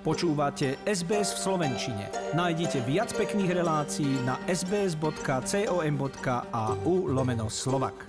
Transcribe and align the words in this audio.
Počúvate 0.00 0.80
SBS 0.88 1.36
v 1.36 1.38
Slovenčine. 1.44 2.08
Nájdite 2.32 2.80
viac 2.88 3.12
pekných 3.12 3.52
relácií 3.52 4.08
na 4.24 4.40
sbs.com.au 4.48 5.04
lomeno 7.04 7.52
slovak. 7.52 8.08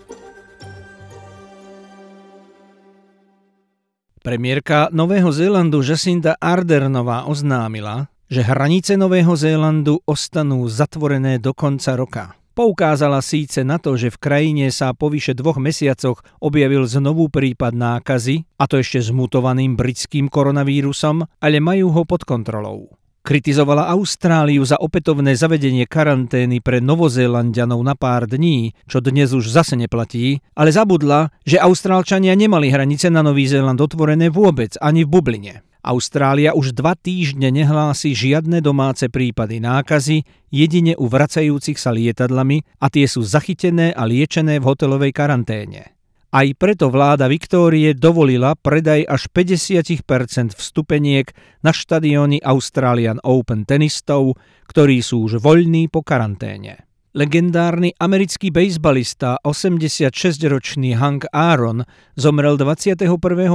Premiérka 4.24 4.88
Nového 4.96 5.36
Zélandu 5.36 5.84
Jacinda 5.84 6.40
Ardernová 6.40 7.28
oznámila, 7.28 8.08
že 8.32 8.40
hranice 8.40 8.96
Nového 8.96 9.36
Zélandu 9.36 10.00
ostanú 10.08 10.64
zatvorené 10.72 11.44
do 11.44 11.52
konca 11.52 12.00
roka. 12.00 12.41
Poukázala 12.52 13.24
síce 13.24 13.64
na 13.64 13.80
to, 13.80 13.96
že 13.96 14.12
v 14.12 14.20
krajine 14.20 14.68
sa 14.76 14.92
po 14.92 15.08
vyše 15.08 15.32
dvoch 15.32 15.56
mesiacoch 15.56 16.20
objavil 16.44 16.84
znovu 16.84 17.32
prípad 17.32 17.72
nákazy, 17.72 18.44
a 18.60 18.68
to 18.68 18.76
ešte 18.76 19.00
s 19.00 19.10
mutovaným 19.16 19.80
britským 19.80 20.28
koronavírusom, 20.28 21.24
ale 21.40 21.64
majú 21.64 21.96
ho 21.96 22.04
pod 22.04 22.28
kontrolou. 22.28 22.92
Kritizovala 23.22 23.88
Austráliu 23.94 24.66
za 24.66 24.82
opätovné 24.82 25.38
zavedenie 25.38 25.86
karantény 25.86 26.58
pre 26.60 26.82
Novozélandianov 26.82 27.80
na 27.86 27.94
pár 27.94 28.26
dní, 28.26 28.74
čo 28.90 28.98
dnes 28.98 29.32
už 29.32 29.48
zase 29.48 29.78
neplatí, 29.78 30.42
ale 30.58 30.74
zabudla, 30.74 31.30
že 31.46 31.62
Austrálčania 31.62 32.34
nemali 32.34 32.74
hranice 32.74 33.14
na 33.14 33.22
Nový 33.22 33.46
Zéland 33.46 33.78
otvorené 33.78 34.34
vôbec 34.34 34.74
ani 34.82 35.06
v 35.06 35.14
bubline. 35.14 35.56
Austrália 35.82 36.54
už 36.54 36.78
dva 36.78 36.94
týždne 36.94 37.50
nehlási 37.50 38.14
žiadne 38.14 38.62
domáce 38.62 39.10
prípady 39.10 39.58
nákazy, 39.58 40.22
jedine 40.54 40.94
u 40.94 41.10
vracajúcich 41.10 41.82
sa 41.82 41.90
lietadlami 41.90 42.62
a 42.78 42.86
tie 42.94 43.10
sú 43.10 43.26
zachytené 43.26 43.90
a 43.90 44.06
liečené 44.06 44.62
v 44.62 44.68
hotelovej 44.70 45.10
karanténe. 45.10 45.98
Aj 46.32 46.48
preto 46.56 46.88
vláda 46.88 47.28
Viktórie 47.28 47.92
dovolila 47.92 48.56
predaj 48.56 49.04
až 49.04 49.28
50% 49.34 50.56
vstupeniek 50.56 51.28
na 51.60 51.76
štadióny 51.76 52.40
Australian 52.40 53.20
Open 53.26 53.68
tenistov, 53.68 54.40
ktorí 54.70 55.04
sú 55.04 55.28
už 55.28 55.44
voľní 55.44 55.92
po 55.92 56.06
karanténe. 56.06 56.91
Legendárny 57.12 57.92
americký 58.00 58.56
bejsbalista 58.56 59.36
86-ročný 59.44 60.96
Hank 60.96 61.28
Aaron 61.36 61.84
zomrel 62.16 62.56
21. 62.56 63.04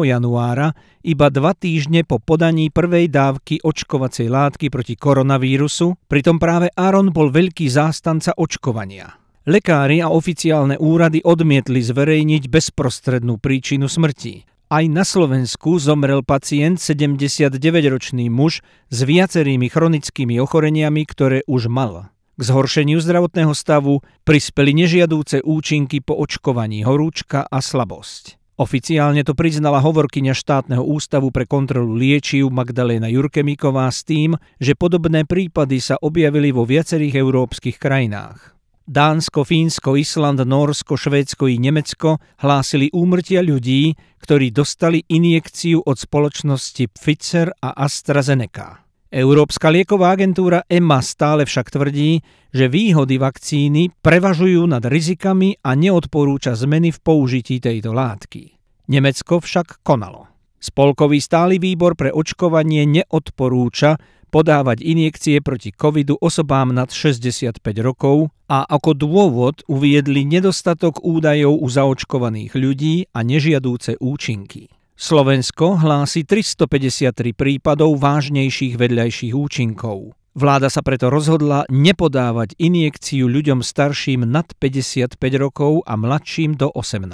januára 0.04 0.76
iba 1.00 1.32
dva 1.32 1.56
týždne 1.56 2.04
po 2.04 2.20
podaní 2.20 2.68
prvej 2.68 3.08
dávky 3.08 3.64
očkovacej 3.64 4.28
látky 4.28 4.68
proti 4.68 4.92
koronavírusu, 5.00 5.96
pritom 6.04 6.36
práve 6.36 6.68
Aaron 6.76 7.08
bol 7.16 7.32
veľký 7.32 7.64
zástanca 7.72 8.36
očkovania. 8.36 9.16
Lekári 9.48 10.04
a 10.04 10.12
oficiálne 10.12 10.76
úrady 10.76 11.24
odmietli 11.24 11.80
zverejniť 11.80 12.52
bezprostrednú 12.52 13.40
príčinu 13.40 13.88
smrti. 13.88 14.44
Aj 14.68 14.84
na 14.84 15.00
Slovensku 15.00 15.80
zomrel 15.80 16.20
pacient 16.20 16.76
79-ročný 16.76 18.28
muž 18.28 18.60
s 18.92 18.98
viacerými 19.00 19.72
chronickými 19.72 20.36
ochoreniami, 20.44 21.08
ktoré 21.08 21.40
už 21.48 21.72
mal. 21.72 22.12
K 22.36 22.44
zhoršeniu 22.44 23.00
zdravotného 23.00 23.56
stavu 23.56 24.04
prispeli 24.28 24.76
nežiadúce 24.76 25.40
účinky 25.40 26.04
po 26.04 26.20
očkovaní 26.20 26.84
horúčka 26.84 27.48
a 27.48 27.64
slabosť. 27.64 28.36
Oficiálne 28.60 29.24
to 29.24 29.32
priznala 29.32 29.80
hovorkyňa 29.80 30.36
štátneho 30.36 30.84
ústavu 30.84 31.32
pre 31.32 31.48
kontrolu 31.48 31.96
liečiv 31.96 32.52
Magdaléna 32.52 33.08
Jurkemíková 33.08 33.88
s 33.88 34.04
tým, 34.04 34.36
že 34.60 34.76
podobné 34.76 35.24
prípady 35.24 35.80
sa 35.80 35.96
objavili 35.96 36.52
vo 36.52 36.68
viacerých 36.68 37.16
európskych 37.20 37.80
krajinách. 37.80 38.52
Dánsko, 38.84 39.42
Fínsko, 39.42 39.96
Island, 39.96 40.44
Norsko, 40.44 40.94
Švédsko 41.00 41.48
i 41.48 41.56
Nemecko 41.56 42.20
hlásili 42.44 42.92
úmrtia 42.92 43.40
ľudí, 43.40 43.96
ktorí 44.20 44.52
dostali 44.52 45.02
injekciu 45.08 45.80
od 45.80 45.96
spoločnosti 45.96 46.84
Pfizer 46.92 47.50
a 47.64 47.80
AstraZeneca. 47.80 48.85
Európska 49.06 49.70
lieková 49.70 50.18
agentúra 50.18 50.66
EMA 50.66 50.98
stále 50.98 51.46
však 51.46 51.70
tvrdí, 51.70 52.26
že 52.50 52.66
výhody 52.66 53.22
vakcíny 53.22 53.94
prevažujú 54.02 54.66
nad 54.66 54.82
rizikami 54.82 55.62
a 55.62 55.78
neodporúča 55.78 56.58
zmeny 56.58 56.90
v 56.90 56.98
použití 56.98 57.62
tejto 57.62 57.94
látky. 57.94 58.58
Nemecko 58.90 59.38
však 59.38 59.86
konalo. 59.86 60.26
Spolkový 60.58 61.22
stály 61.22 61.62
výbor 61.62 61.94
pre 61.94 62.10
očkovanie 62.10 62.82
neodporúča 62.82 63.94
podávať 64.34 64.82
injekcie 64.82 65.38
proti 65.38 65.70
covidu 65.70 66.18
osobám 66.18 66.74
nad 66.74 66.90
65 66.90 67.62
rokov 67.80 68.34
a 68.50 68.66
ako 68.66 68.90
dôvod 68.98 69.62
uviedli 69.70 70.26
nedostatok 70.26 70.98
údajov 71.06 71.62
u 71.62 71.66
zaočkovaných 71.70 72.52
ľudí 72.58 73.06
a 73.14 73.22
nežiadúce 73.22 73.96
účinky. 74.02 74.75
Slovensko 74.96 75.76
hlási 75.76 76.24
353 76.24 77.36
prípadov 77.36 78.00
vážnejších 78.00 78.80
vedľajších 78.80 79.36
účinkov. 79.36 80.16
Vláda 80.32 80.72
sa 80.72 80.80
preto 80.80 81.12
rozhodla 81.12 81.68
nepodávať 81.68 82.56
injekciu 82.56 83.28
ľuďom 83.28 83.60
starším 83.60 84.24
nad 84.24 84.48
55 84.56 85.20
rokov 85.36 85.84
a 85.84 86.00
mladším 86.00 86.56
do 86.56 86.72
18. 86.72 87.12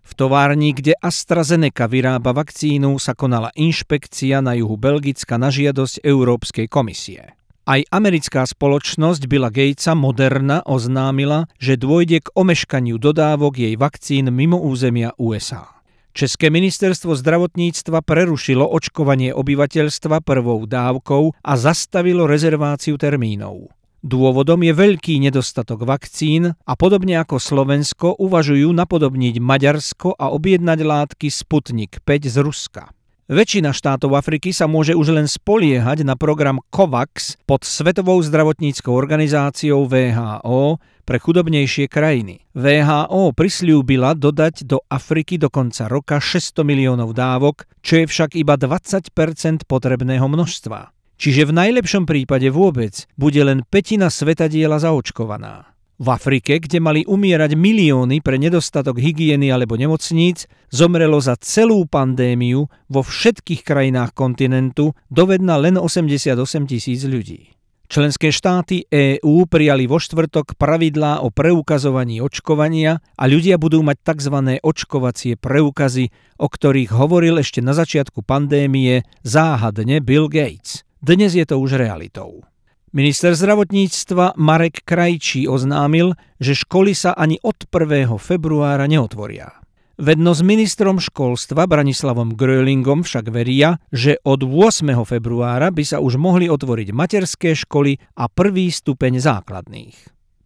V 0.00 0.12
továrni, 0.16 0.72
kde 0.72 0.96
AstraZeneca 0.96 1.84
vyrába 1.84 2.32
vakcínu, 2.32 2.96
sa 2.96 3.12
konala 3.12 3.52
inšpekcia 3.60 4.40
na 4.40 4.56
juhu 4.56 4.80
Belgicka 4.80 5.36
na 5.36 5.52
žiadosť 5.52 6.00
Európskej 6.00 6.64
komisie. 6.72 7.36
Aj 7.68 7.80
americká 7.92 8.48
spoločnosť 8.48 9.28
Billa 9.28 9.52
Gatesa 9.52 9.92
Moderna 9.92 10.64
oznámila, 10.64 11.44
že 11.60 11.76
dôjde 11.76 12.24
k 12.24 12.32
omeškaniu 12.32 12.96
dodávok 12.96 13.60
jej 13.60 13.76
vakcín 13.76 14.32
mimo 14.32 14.56
územia 14.64 15.12
USA. 15.20 15.81
České 16.12 16.52
ministerstvo 16.52 17.16
zdravotníctva 17.16 18.04
prerušilo 18.04 18.68
očkovanie 18.68 19.32
obyvateľstva 19.32 20.20
prvou 20.20 20.68
dávkou 20.68 21.40
a 21.40 21.52
zastavilo 21.56 22.28
rezerváciu 22.28 23.00
termínov. 23.00 23.72
Dôvodom 24.04 24.60
je 24.60 24.76
veľký 24.76 25.24
nedostatok 25.24 25.88
vakcín 25.88 26.52
a 26.52 26.72
podobne 26.76 27.16
ako 27.16 27.40
Slovensko 27.40 28.20
uvažujú 28.20 28.68
napodobniť 28.76 29.40
Maďarsko 29.40 30.18
a 30.18 30.28
objednať 30.36 30.78
látky 30.84 31.32
Sputnik 31.32 32.04
5 32.04 32.28
z 32.28 32.36
Ruska. 32.44 32.84
Väčšina 33.32 33.72
štátov 33.72 34.12
Afriky 34.12 34.52
sa 34.52 34.68
môže 34.68 34.92
už 34.92 35.16
len 35.16 35.24
spoliehať 35.24 36.04
na 36.04 36.18
program 36.20 36.60
COVAX 36.68 37.40
pod 37.48 37.64
Svetovou 37.64 38.20
zdravotníckou 38.20 38.92
organizáciou 38.92 39.88
VHO 39.88 40.76
pre 41.02 41.18
chudobnejšie 41.18 41.90
krajiny. 41.90 42.46
VHO 42.54 43.34
prisľúbila 43.34 44.14
dodať 44.14 44.66
do 44.66 44.80
Afriky 44.86 45.36
do 45.36 45.50
konca 45.50 45.90
roka 45.90 46.22
600 46.22 46.62
miliónov 46.62 47.12
dávok, 47.12 47.66
čo 47.82 48.02
je 48.02 48.04
však 48.06 48.38
iba 48.38 48.54
20% 48.54 49.66
potrebného 49.66 50.26
množstva. 50.26 50.94
Čiže 51.22 51.50
v 51.50 51.52
najlepšom 51.54 52.02
prípade 52.02 52.50
vôbec 52.50 53.06
bude 53.14 53.38
len 53.38 53.62
petina 53.68 54.10
svetadiela 54.10 54.82
zaočkovaná. 54.82 55.72
V 56.02 56.10
Afrike, 56.10 56.58
kde 56.58 56.82
mali 56.82 57.06
umierať 57.06 57.54
milióny 57.54 58.26
pre 58.26 58.34
nedostatok 58.34 58.98
hygieny 58.98 59.54
alebo 59.54 59.78
nemocníc, 59.78 60.50
zomrelo 60.66 61.22
za 61.22 61.38
celú 61.38 61.86
pandémiu 61.86 62.66
vo 62.90 63.00
všetkých 63.06 63.62
krajinách 63.62 64.10
kontinentu 64.10 64.98
dovedna 65.14 65.62
len 65.62 65.78
88 65.78 66.34
tisíc 66.66 67.06
ľudí. 67.06 67.54
Členské 67.92 68.32
štáty 68.32 68.88
EÚ 68.88 69.44
prijali 69.44 69.84
vo 69.84 70.00
štvrtok 70.00 70.56
pravidlá 70.56 71.20
o 71.20 71.28
preukazovaní 71.28 72.24
očkovania 72.24 73.04
a 73.20 73.28
ľudia 73.28 73.60
budú 73.60 73.84
mať 73.84 74.00
tzv. 74.00 74.56
očkovacie 74.64 75.36
preukazy, 75.36 76.08
o 76.40 76.48
ktorých 76.48 76.88
hovoril 76.88 77.36
ešte 77.36 77.60
na 77.60 77.76
začiatku 77.76 78.24
pandémie 78.24 79.04
záhadne 79.20 80.00
Bill 80.00 80.32
Gates. 80.32 80.88
Dnes 81.04 81.36
je 81.36 81.44
to 81.44 81.60
už 81.60 81.76
realitou. 81.76 82.48
Minister 82.96 83.36
zdravotníctva 83.36 84.40
Marek 84.40 84.88
Krajčí 84.88 85.44
oznámil, 85.44 86.16
že 86.40 86.56
školy 86.56 86.96
sa 86.96 87.12
ani 87.12 87.44
od 87.44 87.68
1. 87.68 88.08
februára 88.16 88.88
neotvoria. 88.88 89.61
Vedno 90.00 90.32
s 90.32 90.40
ministrom 90.40 90.96
školstva 90.96 91.68
Branislavom 91.68 92.32
Grölingom 92.32 93.04
však 93.04 93.28
veria, 93.28 93.76
že 93.92 94.16
od 94.24 94.40
8. 94.40 94.88
februára 95.04 95.68
by 95.68 95.84
sa 95.84 96.00
už 96.00 96.16
mohli 96.16 96.48
otvoriť 96.48 96.96
materské 96.96 97.52
školy 97.52 98.00
a 98.16 98.24
prvý 98.32 98.72
stupeň 98.72 99.20
základných. 99.20 99.96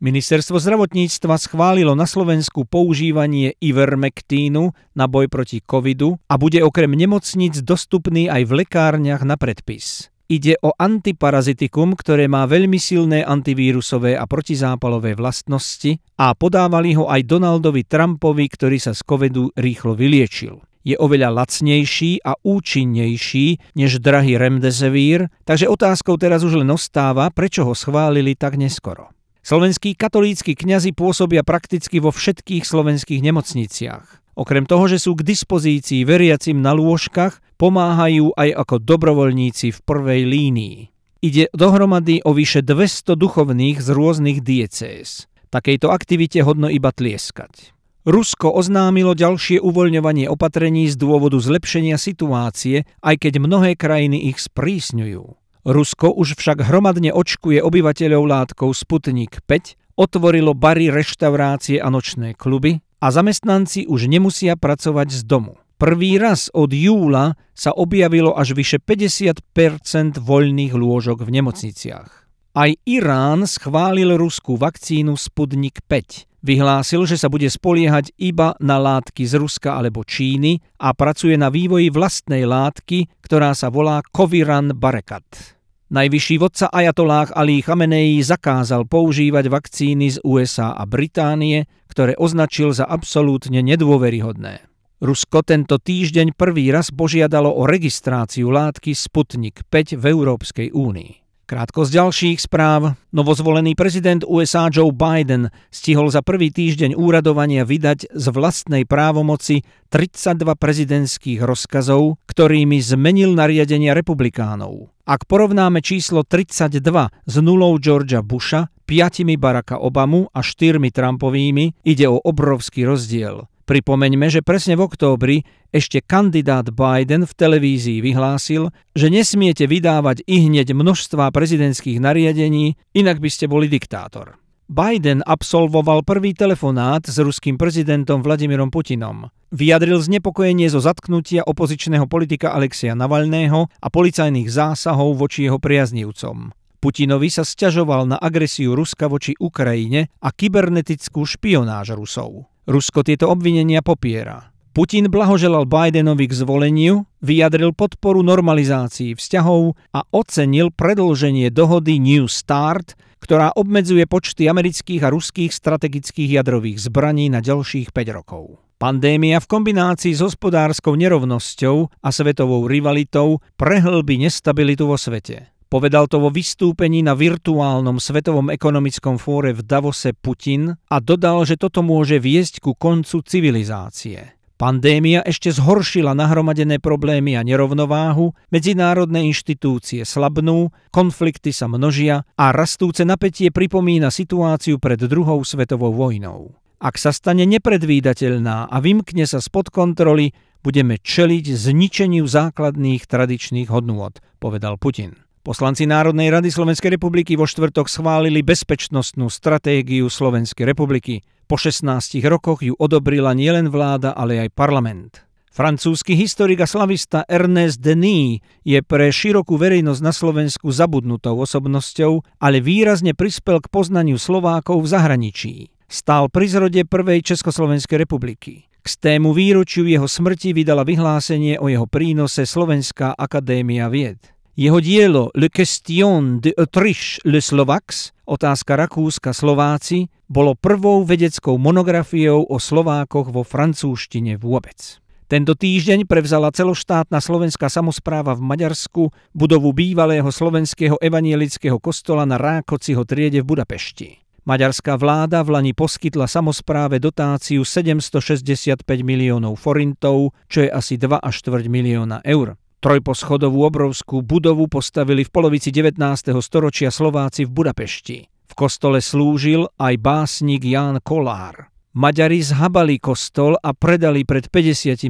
Ministerstvo 0.02 0.58
zdravotníctva 0.58 1.38
schválilo 1.38 1.94
na 1.94 2.10
Slovensku 2.10 2.66
používanie 2.66 3.54
Ivermektínu 3.62 4.74
na 4.98 5.06
boj 5.06 5.30
proti 5.30 5.62
covidu 5.62 6.18
a 6.26 6.34
bude 6.36 6.58
okrem 6.66 6.90
nemocníc 6.90 7.62
dostupný 7.62 8.26
aj 8.26 8.50
v 8.50 8.66
lekárniach 8.66 9.22
na 9.22 9.38
predpis. 9.38 10.10
Ide 10.26 10.58
o 10.58 10.74
antiparazitikum, 10.74 11.94
ktoré 11.94 12.26
má 12.26 12.50
veľmi 12.50 12.82
silné 12.82 13.22
antivírusové 13.22 14.18
a 14.18 14.26
protizápalové 14.26 15.14
vlastnosti 15.14 16.02
a 16.18 16.34
podávali 16.34 16.98
ho 16.98 17.06
aj 17.06 17.22
Donaldovi 17.30 17.86
Trumpovi, 17.86 18.50
ktorý 18.50 18.82
sa 18.82 18.90
z 18.90 19.06
covidu 19.06 19.54
rýchlo 19.54 19.94
vyliečil. 19.94 20.58
Je 20.82 20.98
oveľa 20.98 21.30
lacnejší 21.30 22.26
a 22.26 22.34
účinnejší 22.42 23.78
než 23.78 24.02
drahý 24.02 24.34
Remdesivir, 24.34 25.30
takže 25.46 25.70
otázkou 25.70 26.18
teraz 26.18 26.42
už 26.42 26.58
len 26.58 26.74
ostáva, 26.74 27.30
prečo 27.30 27.62
ho 27.62 27.74
schválili 27.78 28.34
tak 28.34 28.58
neskoro. 28.58 29.14
Slovenskí 29.46 29.94
katolícky 29.94 30.58
kňazi 30.58 30.90
pôsobia 30.90 31.46
prakticky 31.46 32.02
vo 32.02 32.10
všetkých 32.10 32.66
slovenských 32.66 33.22
nemocniciach. 33.22 34.25
Okrem 34.36 34.68
toho, 34.68 34.84
že 34.84 35.00
sú 35.00 35.16
k 35.16 35.24
dispozícii 35.24 36.04
veriacim 36.04 36.60
na 36.60 36.76
lôžkach, 36.76 37.40
pomáhajú 37.56 38.36
aj 38.36 38.52
ako 38.52 38.76
dobrovoľníci 38.84 39.72
v 39.72 39.78
prvej 39.80 40.22
línii. 40.28 40.78
Ide 41.24 41.48
dohromady 41.56 42.20
o 42.20 42.36
vyše 42.36 42.60
200 42.60 43.16
duchovných 43.16 43.80
z 43.80 43.88
rôznych 43.96 44.44
diecéz. 44.44 45.24
Takejto 45.48 45.88
aktivite 45.88 46.44
hodno 46.44 46.68
iba 46.68 46.92
tlieskať. 46.92 47.72
Rusko 48.04 48.52
oznámilo 48.52 49.16
ďalšie 49.16 49.58
uvoľňovanie 49.58 50.28
opatrení 50.28 50.86
z 50.86 51.00
dôvodu 51.00 51.40
zlepšenia 51.40 51.96
situácie, 51.96 52.84
aj 53.02 53.16
keď 53.18 53.40
mnohé 53.40 53.74
krajiny 53.74 54.30
ich 54.30 54.38
sprísňujú. 54.38 55.24
Rusko 55.66 56.14
už 56.14 56.38
však 56.38 56.62
hromadne 56.62 57.10
očkuje 57.10 57.58
obyvateľov 57.58 58.22
látkou 58.22 58.70
Sputnik 58.70 59.42
5, 59.48 59.98
otvorilo 59.98 60.54
bary, 60.54 60.92
reštaurácie 60.92 61.82
a 61.82 61.90
nočné 61.90 62.38
kluby 62.38 62.85
a 63.00 63.06
zamestnanci 63.12 63.86
už 63.86 64.08
nemusia 64.08 64.56
pracovať 64.56 65.08
z 65.12 65.20
domu. 65.24 65.60
Prvý 65.76 66.16
raz 66.16 66.48
od 66.56 66.72
júla 66.72 67.36
sa 67.52 67.68
objavilo 67.76 68.32
až 68.32 68.56
vyše 68.56 68.80
50% 68.80 70.16
voľných 70.16 70.72
lôžok 70.72 71.20
v 71.20 71.30
nemocniciach. 71.36 72.10
Aj 72.56 72.72
Irán 72.88 73.44
schválil 73.44 74.16
ruskú 74.16 74.56
vakcínu 74.56 75.20
Sputnik 75.20 75.84
5. 75.84 76.24
Vyhlásil, 76.40 77.04
že 77.04 77.20
sa 77.20 77.28
bude 77.28 77.44
spoliehať 77.52 78.16
iba 78.16 78.56
na 78.56 78.80
látky 78.80 79.28
z 79.28 79.36
Ruska 79.36 79.76
alebo 79.76 80.00
Číny 80.00 80.64
a 80.80 80.96
pracuje 80.96 81.36
na 81.36 81.52
vývoji 81.52 81.92
vlastnej 81.92 82.48
látky, 82.48 83.20
ktorá 83.20 83.52
sa 83.52 83.68
volá 83.68 84.00
Coviran 84.08 84.72
Barekat. 84.72 85.56
Najvyšší 85.86 86.36
vodca 86.42 86.66
Ajatolách 86.72 87.30
Ali 87.36 87.60
Chamenei 87.62 88.18
zakázal 88.18 88.90
používať 88.90 89.46
vakcíny 89.46 90.16
z 90.16 90.18
USA 90.26 90.74
a 90.74 90.82
Británie, 90.82 91.62
ktoré 91.96 92.12
označil 92.20 92.76
za 92.76 92.84
absolútne 92.84 93.64
nedôveryhodné. 93.64 94.68
Rusko 95.00 95.40
tento 95.40 95.80
týždeň 95.80 96.36
prvý 96.36 96.68
raz 96.68 96.92
požiadalo 96.92 97.48
o 97.48 97.64
registráciu 97.64 98.52
látky 98.52 98.92
Sputnik 98.92 99.64
5 99.72 99.96
v 99.96 100.04
Európskej 100.04 100.76
únii. 100.76 101.24
Krátko 101.48 101.88
z 101.88 101.96
ďalších 101.96 102.38
správ. 102.44 103.00
Novozvolený 103.16 103.72
prezident 103.72 104.28
USA 104.28 104.68
Joe 104.68 104.92
Biden 104.92 105.48
stihol 105.72 106.12
za 106.12 106.20
prvý 106.20 106.52
týždeň 106.52 107.00
úradovania 107.00 107.64
vydať 107.64 108.12
z 108.12 108.26
vlastnej 108.28 108.84
právomoci 108.84 109.64
32 109.88 110.52
prezidentských 110.52 111.40
rozkazov, 111.40 112.20
ktorými 112.28 112.76
zmenil 112.76 113.32
nariadenia 113.32 113.96
republikánov. 113.96 114.92
Ak 115.08 115.24
porovnáme 115.24 115.80
číslo 115.80 116.28
32 116.28 116.76
s 117.08 117.34
nulou 117.40 117.80
Georgia 117.80 118.20
Busha, 118.20 118.68
piatimi 118.86 119.34
Baracka 119.34 119.82
Obamu 119.82 120.30
a 120.30 120.40
štyrmi 120.40 120.94
Trumpovými, 120.94 121.82
ide 121.82 122.06
o 122.06 122.22
obrovský 122.22 122.86
rozdiel. 122.86 123.50
Pripomeňme, 123.66 124.30
že 124.30 124.46
presne 124.46 124.78
v 124.78 124.86
októbri 124.86 125.42
ešte 125.74 125.98
kandidát 125.98 126.70
Biden 126.70 127.26
v 127.26 127.32
televízii 127.34 127.98
vyhlásil, 127.98 128.70
že 128.94 129.10
nesmiete 129.10 129.66
vydávať 129.66 130.22
i 130.30 130.46
hneď 130.46 130.70
množstva 130.70 131.34
prezidentských 131.34 131.98
nariadení, 131.98 132.78
inak 132.94 133.18
by 133.18 133.26
ste 133.26 133.50
boli 133.50 133.66
diktátor. 133.66 134.38
Biden 134.70 135.22
absolvoval 135.22 136.02
prvý 136.02 136.34
telefonát 136.34 137.06
s 137.06 137.18
ruským 137.18 137.54
prezidentom 137.54 138.22
Vladimírom 138.22 138.70
Putinom. 138.70 139.30
Vyjadril 139.54 140.02
znepokojenie 140.02 140.66
zo 140.66 140.82
zatknutia 140.82 141.46
opozičného 141.46 142.10
politika 142.10 142.50
Alexia 142.50 142.98
Navalného 142.98 143.70
a 143.70 143.86
policajných 143.90 144.50
zásahov 144.50 145.18
voči 145.18 145.46
jeho 145.46 145.62
priaznivcom. 145.62 146.50
Putinovi 146.86 147.26
sa 147.34 147.42
sťažoval 147.42 148.14
na 148.14 148.14
agresiu 148.14 148.78
Ruska 148.78 149.10
voči 149.10 149.34
Ukrajine 149.42 150.06
a 150.22 150.30
kybernetickú 150.30 151.26
špionáž 151.26 151.98
Rusov. 151.98 152.46
Rusko 152.62 153.02
tieto 153.02 153.26
obvinenia 153.26 153.82
popiera. 153.82 154.54
Putin 154.70 155.10
blahoželal 155.10 155.66
Bidenovi 155.66 156.30
k 156.30 156.38
zvoleniu, 156.38 157.02
vyjadril 157.26 157.74
podporu 157.74 158.22
normalizácii 158.22 159.18
vzťahov 159.18 159.74
a 159.98 160.06
ocenil 160.14 160.70
predlženie 160.70 161.50
dohody 161.50 161.98
New 161.98 162.30
START, 162.30 162.94
ktorá 163.18 163.50
obmedzuje 163.58 164.06
počty 164.06 164.46
amerických 164.46 165.02
a 165.02 165.10
ruských 165.10 165.50
strategických 165.50 166.38
jadrových 166.38 166.86
zbraní 166.86 167.26
na 167.26 167.42
ďalších 167.42 167.90
5 167.90 168.14
rokov. 168.14 168.62
Pandémia 168.78 169.42
v 169.42 169.50
kombinácii 169.50 170.14
s 170.14 170.22
hospodárskou 170.22 170.94
nerovnosťou 170.94 171.90
a 171.98 172.08
svetovou 172.14 172.70
rivalitou 172.70 173.42
prehlbí 173.58 174.22
nestabilitu 174.22 174.86
vo 174.86 174.94
svete. 174.94 175.55
Povedal 175.76 176.08
to 176.08 176.24
vo 176.24 176.32
vystúpení 176.32 177.04
na 177.04 177.12
virtuálnom 177.12 178.00
svetovom 178.00 178.48
ekonomickom 178.48 179.20
fóre 179.20 179.52
v 179.52 179.60
Davose 179.60 180.16
Putin 180.16 180.72
a 180.72 180.96
dodal, 181.04 181.44
že 181.44 181.60
toto 181.60 181.84
môže 181.84 182.16
viesť 182.16 182.64
ku 182.64 182.72
koncu 182.72 183.20
civilizácie. 183.20 184.40
Pandémia 184.56 185.20
ešte 185.20 185.52
zhoršila 185.52 186.16
nahromadené 186.16 186.80
problémy 186.80 187.36
a 187.36 187.44
nerovnováhu, 187.44 188.32
medzinárodné 188.48 189.28
inštitúcie 189.28 190.08
slabnú, 190.08 190.72
konflikty 190.96 191.52
sa 191.52 191.68
množia 191.68 192.24
a 192.40 192.56
rastúce 192.56 193.04
napätie 193.04 193.52
pripomína 193.52 194.08
situáciu 194.08 194.80
pred 194.80 194.96
druhou 195.04 195.44
svetovou 195.44 195.92
vojnou. 195.92 196.56
Ak 196.80 196.96
sa 196.96 197.12
stane 197.12 197.44
nepredvídateľná 197.44 198.72
a 198.72 198.76
vymkne 198.80 199.28
sa 199.28 199.44
spod 199.44 199.68
kontroly, 199.68 200.32
budeme 200.64 200.96
čeliť 200.96 201.52
zničeniu 201.52 202.24
základných 202.24 203.04
tradičných 203.04 203.68
hodnôt, 203.68 204.16
povedal 204.40 204.80
Putin. 204.80 205.25
Poslanci 205.46 205.86
Národnej 205.86 206.34
rady 206.34 206.50
Slovenskej 206.50 206.98
republiky 206.98 207.38
vo 207.38 207.46
štvrtok 207.46 207.86
schválili 207.86 208.42
bezpečnostnú 208.42 209.30
stratégiu 209.30 210.10
Slovenskej 210.10 210.66
republiky. 210.66 211.22
Po 211.46 211.54
16 211.54 211.86
rokoch 212.26 212.66
ju 212.66 212.74
odobrila 212.74 213.30
nielen 213.30 213.70
vláda, 213.70 214.10
ale 214.10 214.42
aj 214.42 214.50
parlament. 214.58 215.22
Francúzsky 215.54 216.18
historik 216.18 216.58
a 216.58 216.66
slavista 216.66 217.22
Ernest 217.30 217.78
Denis 217.78 218.42
je 218.66 218.82
pre 218.82 219.06
širokú 219.14 219.54
verejnosť 219.54 220.02
na 220.02 220.10
Slovensku 220.10 220.66
zabudnutou 220.74 221.38
osobnosťou, 221.38 222.42
ale 222.42 222.58
výrazne 222.58 223.14
prispel 223.14 223.62
k 223.62 223.70
poznaniu 223.70 224.18
Slovákov 224.18 224.82
v 224.82 224.90
zahraničí. 224.98 225.54
Stál 225.86 226.26
pri 226.26 226.50
zrode 226.50 226.82
prvej 226.82 227.22
Československej 227.22 228.02
republiky. 228.02 228.66
K 228.82 228.86
stému 228.90 229.30
výročiu 229.30 229.86
jeho 229.86 230.10
smrti 230.10 230.50
vydala 230.50 230.82
vyhlásenie 230.82 231.62
o 231.62 231.70
jeho 231.70 231.86
prínose 231.86 232.42
Slovenská 232.42 233.14
akadémia 233.14 233.86
vied. 233.86 234.18
Jeho 234.56 234.80
dielo 234.80 235.28
Le 235.36 235.52
Question 235.52 236.40
de 236.40 236.48
Autriche 236.56 237.20
le 237.28 237.44
Slovax, 237.44 238.16
otázka 238.24 238.72
Rakúska 238.72 239.36
Slováci, 239.36 240.08
bolo 240.32 240.56
prvou 240.56 241.04
vedeckou 241.04 241.60
monografiou 241.60 242.40
o 242.40 242.56
Slovákoch 242.56 243.36
vo 243.36 243.44
francúzštine 243.44 244.40
vôbec. 244.40 244.96
Tento 245.28 245.52
týždeň 245.52 246.08
prevzala 246.08 246.48
celoštátna 246.48 247.20
slovenská 247.20 247.68
samozpráva 247.68 248.32
v 248.32 248.48
Maďarsku 248.48 249.12
budovu 249.36 249.76
bývalého 249.76 250.32
slovenského 250.32 250.96
evanielického 251.04 251.76
kostola 251.76 252.24
na 252.24 252.40
Rákociho 252.40 253.04
triede 253.04 253.44
v 253.44 253.52
Budapešti. 253.52 254.24
Maďarská 254.48 254.96
vláda 254.96 255.44
v 255.44 255.52
Lani 255.52 255.76
poskytla 255.76 256.24
samozpráve 256.24 256.96
dotáciu 256.96 257.60
765 257.60 258.80
miliónov 259.04 259.60
forintov, 259.60 260.32
čo 260.48 260.64
je 260.64 260.72
asi 260.72 260.96
2 260.96 261.12
až 261.20 261.44
4 261.44 261.68
milióna 261.68 262.24
eur. 262.24 262.56
Trojposchodovú 262.86 263.66
obrovskú 263.66 264.22
budovu 264.22 264.70
postavili 264.70 265.26
v 265.26 265.30
polovici 265.34 265.74
19. 265.74 265.98
storočia 266.38 266.94
Slováci 266.94 267.42
v 267.42 267.50
Budapešti. 267.50 268.30
V 268.46 268.54
kostole 268.54 269.02
slúžil 269.02 269.66
aj 269.74 269.98
básnik 269.98 270.62
Ján 270.62 271.02
Kolár. 271.02 271.66
Maďari 271.98 272.38
zhabali 272.38 273.02
kostol 273.02 273.58
a 273.58 273.74
predali 273.74 274.22
pred 274.22 274.46
55 274.54 275.02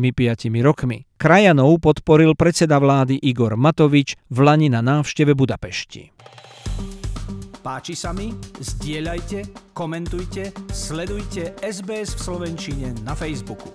rokmi. 0.64 1.04
Krajanov 1.20 1.84
podporil 1.84 2.32
predseda 2.32 2.80
vlády 2.80 3.20
Igor 3.20 3.60
Matovič 3.60 4.16
v 4.32 4.38
Lani 4.40 4.72
na 4.72 4.80
návšteve 4.80 5.36
Budapešti. 5.36 6.16
Páči 7.60 7.92
sa 7.92 8.16
mi? 8.16 8.32
Zdieľajte, 8.56 9.52
komentujte, 9.76 10.48
sledujte 10.72 11.52
SBS 11.60 12.16
v 12.16 12.20
Slovenčine 12.24 12.96
na 13.04 13.12
Facebooku. 13.12 13.68